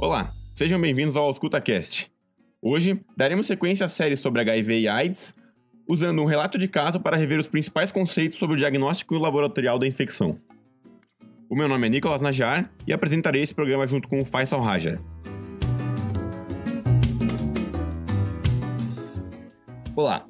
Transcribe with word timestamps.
Olá, 0.00 0.32
sejam 0.54 0.80
bem-vindos 0.80 1.16
ao 1.16 1.24
AuscultaCast. 1.24 2.08
Hoje 2.62 3.00
daremos 3.16 3.48
sequência 3.48 3.84
à 3.84 3.88
série 3.88 4.16
sobre 4.16 4.40
HIV 4.42 4.82
e 4.82 4.86
AIDS, 4.86 5.34
usando 5.88 6.22
um 6.22 6.24
relato 6.24 6.56
de 6.56 6.68
caso 6.68 7.00
para 7.00 7.16
rever 7.16 7.40
os 7.40 7.48
principais 7.48 7.90
conceitos 7.90 8.38
sobre 8.38 8.54
o 8.54 8.56
diagnóstico 8.56 9.18
laboratorial 9.18 9.76
da 9.76 9.88
infecção. 9.88 10.38
O 11.50 11.56
meu 11.56 11.66
nome 11.66 11.88
é 11.88 11.90
Nicolas 11.90 12.22
Najar 12.22 12.72
e 12.86 12.92
apresentarei 12.92 13.42
esse 13.42 13.52
programa 13.52 13.88
junto 13.88 14.06
com 14.06 14.20
o 14.20 14.24
Faisal 14.24 14.60
Raja. 14.60 15.00
Olá, 19.96 20.24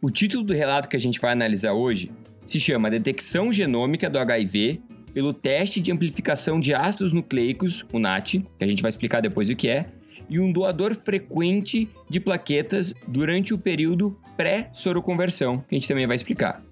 o 0.00 0.10
título 0.10 0.44
do 0.44 0.54
relato 0.54 0.88
que 0.88 0.96
a 0.96 1.00
gente 1.00 1.20
vai 1.20 1.32
analisar 1.32 1.74
hoje 1.74 2.10
se 2.46 2.58
chama 2.58 2.88
Detecção 2.88 3.52
Genômica 3.52 4.08
do 4.08 4.18
HIV 4.18 4.80
pelo 5.12 5.32
Teste 5.32 5.80
de 5.80 5.92
Amplificação 5.92 6.60
de 6.60 6.74
Ácidos 6.74 7.12
Nucleicos, 7.12 7.84
o 7.92 7.98
NAT, 7.98 8.34
que 8.58 8.64
a 8.64 8.66
gente 8.66 8.82
vai 8.82 8.88
explicar 8.88 9.20
depois 9.20 9.50
o 9.50 9.56
que 9.56 9.68
é, 9.68 9.86
e 10.28 10.38
um 10.38 10.52
doador 10.52 10.94
frequente 10.94 11.88
de 12.08 12.20
plaquetas 12.20 12.94
durante 13.06 13.52
o 13.52 13.58
período 13.58 14.16
pré-soroconversão, 14.36 15.58
que 15.58 15.74
a 15.74 15.78
gente 15.78 15.88
também 15.88 16.06
vai 16.06 16.14
explicar. 16.14 16.62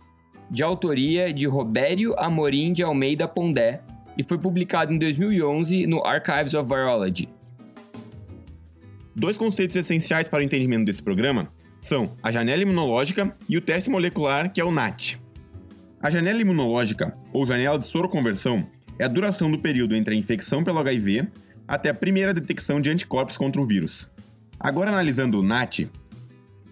De 0.50 0.62
autoria 0.62 1.32
de 1.32 1.46
Robério 1.46 2.14
Amorim 2.18 2.72
de 2.72 2.82
Almeida 2.82 3.26
Pondé 3.26 3.82
e 4.16 4.22
foi 4.22 4.38
publicado 4.38 4.92
em 4.92 4.98
2011 4.98 5.86
no 5.86 6.04
Archives 6.04 6.54
of 6.54 6.68
Virology. 6.68 7.28
Dois 9.14 9.36
conceitos 9.36 9.76
essenciais 9.76 10.28
para 10.28 10.38
o 10.38 10.42
entendimento 10.42 10.86
desse 10.86 11.02
programa 11.02 11.52
são 11.80 12.16
a 12.22 12.30
janela 12.30 12.62
imunológica 12.62 13.34
e 13.48 13.56
o 13.56 13.60
teste 13.60 13.90
molecular, 13.90 14.52
que 14.52 14.60
é 14.60 14.64
o 14.64 14.70
NAT. 14.70 15.18
A 16.00 16.10
janela 16.10 16.40
imunológica, 16.40 17.12
ou 17.32 17.44
janela 17.44 17.76
de 17.76 17.86
soroconversão, 17.86 18.64
é 18.98 19.04
a 19.04 19.08
duração 19.08 19.50
do 19.50 19.58
período 19.58 19.96
entre 19.96 20.14
a 20.14 20.18
infecção 20.18 20.62
pelo 20.62 20.78
HIV 20.78 21.26
até 21.66 21.90
a 21.90 21.94
primeira 21.94 22.32
detecção 22.32 22.80
de 22.80 22.88
anticorpos 22.88 23.36
contra 23.36 23.60
o 23.60 23.66
vírus. 23.66 24.08
Agora 24.60 24.90
analisando 24.90 25.40
o 25.40 25.42
NAT, 25.42 25.90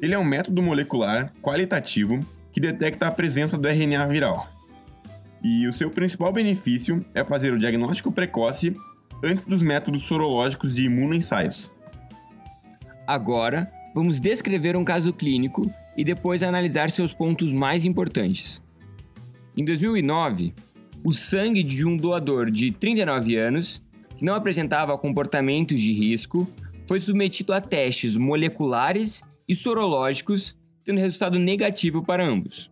ele 0.00 0.14
é 0.14 0.18
um 0.18 0.24
método 0.24 0.62
molecular 0.62 1.32
qualitativo 1.42 2.20
que 2.52 2.60
detecta 2.60 3.08
a 3.08 3.10
presença 3.10 3.58
do 3.58 3.66
RNA 3.66 4.06
viral. 4.06 4.48
E 5.42 5.66
o 5.66 5.72
seu 5.72 5.90
principal 5.90 6.32
benefício 6.32 7.04
é 7.12 7.24
fazer 7.24 7.52
o 7.52 7.58
diagnóstico 7.58 8.12
precoce 8.12 8.76
antes 9.24 9.44
dos 9.44 9.60
métodos 9.60 10.02
sorológicos 10.02 10.74
de 10.74 10.84
imunoensaios. 10.84 11.72
Agora, 13.06 13.70
vamos 13.94 14.20
descrever 14.20 14.76
um 14.76 14.84
caso 14.84 15.12
clínico 15.12 15.68
e 15.96 16.04
depois 16.04 16.42
analisar 16.42 16.90
seus 16.90 17.12
pontos 17.12 17.52
mais 17.52 17.84
importantes. 17.84 18.64
Em 19.56 19.64
2009, 19.64 20.52
o 21.02 21.12
sangue 21.12 21.62
de 21.62 21.86
um 21.86 21.96
doador 21.96 22.50
de 22.50 22.70
39 22.72 23.36
anos, 23.36 23.82
que 24.18 24.24
não 24.24 24.34
apresentava 24.34 24.98
comportamentos 24.98 25.80
de 25.80 25.94
risco, 25.94 26.46
foi 26.84 27.00
submetido 27.00 27.54
a 27.54 27.60
testes 27.60 28.18
moleculares 28.18 29.22
e 29.48 29.54
sorológicos, 29.54 30.54
tendo 30.84 31.00
resultado 31.00 31.38
negativo 31.38 32.04
para 32.04 32.28
ambos. 32.28 32.70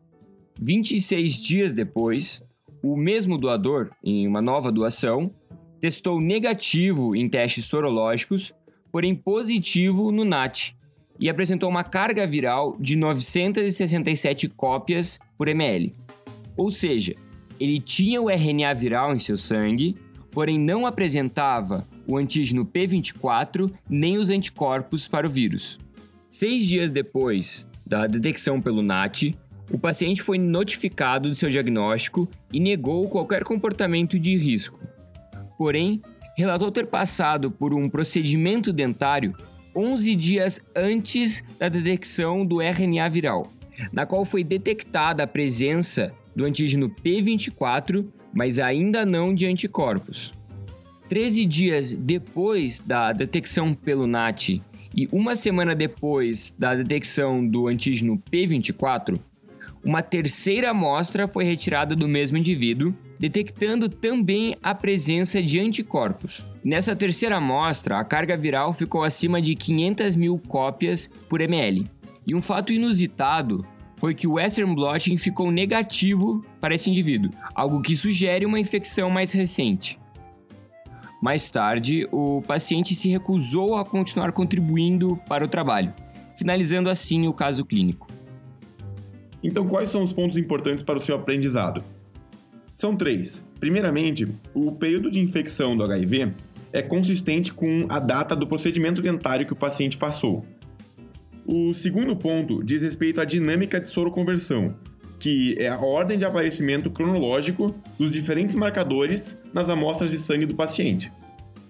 26 0.60 1.32
dias 1.38 1.72
depois, 1.72 2.42
o 2.82 2.98
mesmo 2.98 3.38
doador, 3.38 3.90
em 4.04 4.28
uma 4.28 4.42
nova 4.42 4.70
doação, 4.70 5.34
testou 5.80 6.20
negativo 6.20 7.16
em 7.16 7.30
testes 7.30 7.64
sorológicos, 7.64 8.52
porém 8.92 9.14
positivo 9.14 10.12
no 10.12 10.22
NAT, 10.22 10.74
e 11.18 11.30
apresentou 11.30 11.70
uma 11.70 11.82
carga 11.82 12.26
viral 12.26 12.76
de 12.78 12.94
967 12.94 14.50
cópias 14.50 15.18
por 15.38 15.48
ml. 15.48 16.03
Ou 16.56 16.70
seja, 16.70 17.14
ele 17.58 17.80
tinha 17.80 18.20
o 18.20 18.30
RNA 18.30 18.74
viral 18.74 19.14
em 19.14 19.18
seu 19.18 19.36
sangue, 19.36 19.96
porém 20.30 20.58
não 20.58 20.86
apresentava 20.86 21.86
o 22.06 22.16
antígeno 22.16 22.66
P24 22.66 23.70
nem 23.88 24.18
os 24.18 24.30
anticorpos 24.30 25.08
para 25.08 25.26
o 25.26 25.30
vírus. 25.30 25.78
Seis 26.28 26.66
dias 26.66 26.90
depois 26.90 27.66
da 27.86 28.06
detecção 28.06 28.60
pelo 28.60 28.82
NAT, 28.82 29.34
o 29.70 29.78
paciente 29.78 30.22
foi 30.22 30.38
notificado 30.38 31.28
do 31.28 31.34
seu 31.34 31.48
diagnóstico 31.48 32.28
e 32.52 32.60
negou 32.60 33.08
qualquer 33.08 33.44
comportamento 33.44 34.18
de 34.18 34.36
risco. 34.36 34.80
Porém, 35.56 36.02
relatou 36.36 36.70
ter 36.70 36.86
passado 36.86 37.50
por 37.50 37.72
um 37.72 37.88
procedimento 37.88 38.72
dentário 38.72 39.34
11 39.74 40.14
dias 40.16 40.60
antes 40.74 41.42
da 41.58 41.68
detecção 41.68 42.44
do 42.44 42.60
RNA 42.60 43.08
viral, 43.08 43.50
na 43.92 44.06
qual 44.06 44.24
foi 44.24 44.44
detectada 44.44 45.22
a 45.22 45.26
presença 45.26 46.12
do 46.34 46.44
antígeno 46.44 46.88
P24, 46.88 48.04
mas 48.32 48.58
ainda 48.58 49.04
não 49.06 49.34
de 49.34 49.46
anticorpos. 49.46 50.32
13 51.08 51.44
dias 51.44 51.94
depois 51.94 52.80
da 52.80 53.12
detecção 53.12 53.74
pelo 53.74 54.06
NAT 54.06 54.60
e 54.96 55.08
uma 55.12 55.36
semana 55.36 55.74
depois 55.74 56.54
da 56.58 56.74
detecção 56.74 57.46
do 57.46 57.68
antígeno 57.68 58.22
P24, 58.30 59.18
uma 59.84 60.02
terceira 60.02 60.70
amostra 60.70 61.28
foi 61.28 61.44
retirada 61.44 61.94
do 61.94 62.08
mesmo 62.08 62.38
indivíduo, 62.38 62.94
detectando 63.18 63.88
também 63.88 64.56
a 64.62 64.74
presença 64.74 65.42
de 65.42 65.60
anticorpos. 65.60 66.46
Nessa 66.64 66.96
terceira 66.96 67.36
amostra, 67.36 67.98
a 67.98 68.04
carga 68.04 68.34
viral 68.34 68.72
ficou 68.72 69.02
acima 69.02 69.42
de 69.42 69.54
500 69.54 70.16
mil 70.16 70.38
cópias 70.48 71.10
por 71.28 71.42
ml. 71.42 71.86
E 72.26 72.34
um 72.34 72.40
fato 72.40 72.72
inusitado 72.72 73.64
foi 73.96 74.14
que 74.14 74.26
o 74.26 74.34
Western 74.34 74.74
blotting 74.74 75.16
ficou 75.16 75.50
negativo 75.50 76.44
para 76.60 76.74
esse 76.74 76.90
indivíduo, 76.90 77.30
algo 77.54 77.80
que 77.80 77.96
sugere 77.96 78.44
uma 78.44 78.58
infecção 78.58 79.10
mais 79.10 79.32
recente. 79.32 79.98
Mais 81.22 81.48
tarde, 81.48 82.06
o 82.12 82.42
paciente 82.42 82.94
se 82.94 83.08
recusou 83.08 83.76
a 83.76 83.84
continuar 83.84 84.32
contribuindo 84.32 85.18
para 85.26 85.44
o 85.44 85.48
trabalho, 85.48 85.92
finalizando 86.36 86.90
assim 86.90 87.26
o 87.26 87.32
caso 87.32 87.64
clínico. 87.64 88.08
Então, 89.42 89.66
quais 89.66 89.88
são 89.88 90.02
os 90.02 90.12
pontos 90.12 90.36
importantes 90.36 90.84
para 90.84 90.98
o 90.98 91.00
seu 91.00 91.14
aprendizado? 91.14 91.84
São 92.74 92.96
três. 92.96 93.44
Primeiramente, 93.60 94.28
o 94.52 94.72
período 94.72 95.10
de 95.10 95.20
infecção 95.20 95.76
do 95.76 95.84
HIV 95.84 96.32
é 96.72 96.82
consistente 96.82 97.54
com 97.54 97.86
a 97.88 97.98
data 97.98 98.34
do 98.34 98.46
procedimento 98.46 99.00
dentário 99.00 99.46
que 99.46 99.52
o 99.52 99.56
paciente 99.56 99.96
passou. 99.96 100.44
O 101.46 101.74
segundo 101.74 102.16
ponto 102.16 102.64
diz 102.64 102.82
respeito 102.82 103.20
à 103.20 103.24
dinâmica 103.24 103.78
de 103.78 103.88
soroconversão, 103.88 104.74
que 105.18 105.54
é 105.58 105.68
a 105.68 105.78
ordem 105.78 106.16
de 106.16 106.24
aparecimento 106.24 106.90
cronológico 106.90 107.74
dos 107.98 108.10
diferentes 108.10 108.54
marcadores 108.54 109.38
nas 109.52 109.68
amostras 109.68 110.10
de 110.10 110.16
sangue 110.16 110.46
do 110.46 110.54
paciente. 110.54 111.12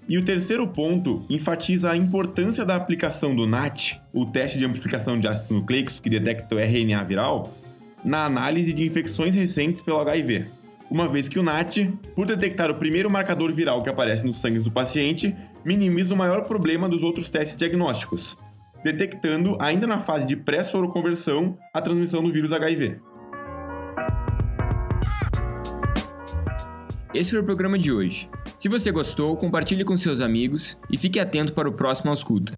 E 0.08 0.16
o 0.16 0.24
terceiro 0.24 0.68
ponto 0.68 1.24
enfatiza 1.28 1.90
a 1.90 1.96
importância 1.96 2.64
da 2.64 2.76
aplicação 2.76 3.34
do 3.34 3.46
NAT, 3.46 4.00
o 4.12 4.26
teste 4.26 4.58
de 4.58 4.64
amplificação 4.64 5.18
de 5.18 5.26
ácidos 5.26 5.58
nucleicos 5.58 5.98
que 5.98 6.10
detecta 6.10 6.54
o 6.54 6.58
RNA 6.58 7.02
viral, 7.02 7.52
na 8.04 8.26
análise 8.26 8.72
de 8.72 8.84
infecções 8.84 9.34
recentes 9.34 9.82
pelo 9.82 9.98
HIV, 9.98 10.44
uma 10.90 11.08
vez 11.08 11.28
que 11.28 11.38
o 11.38 11.42
NAT, 11.42 11.90
por 12.14 12.26
detectar 12.26 12.70
o 12.70 12.74
primeiro 12.74 13.10
marcador 13.10 13.50
viral 13.52 13.82
que 13.82 13.88
aparece 13.88 14.24
no 14.24 14.34
sangue 14.34 14.58
do 14.60 14.70
paciente, 14.70 15.34
minimiza 15.64 16.14
o 16.14 16.16
maior 16.16 16.42
problema 16.44 16.88
dos 16.88 17.02
outros 17.02 17.28
testes 17.30 17.56
diagnósticos, 17.56 18.36
detectando, 18.84 19.56
ainda 19.60 19.86
na 19.86 19.98
fase 19.98 20.26
de 20.26 20.36
pré-soroconversão, 20.36 21.58
a 21.72 21.80
transmissão 21.80 22.22
do 22.22 22.30
vírus 22.30 22.52
HIV. 22.52 23.00
Esse 27.14 27.30
foi 27.30 27.40
o 27.40 27.44
programa 27.44 27.78
de 27.78 27.92
hoje. 27.92 28.28
Se 28.58 28.68
você 28.68 28.90
gostou, 28.90 29.36
compartilhe 29.36 29.84
com 29.84 29.96
seus 29.96 30.20
amigos 30.20 30.76
e 30.90 30.98
fique 30.98 31.18
atento 31.18 31.52
para 31.52 31.68
o 31.68 31.72
próximo 31.72 32.10
Ausculta. 32.10 32.52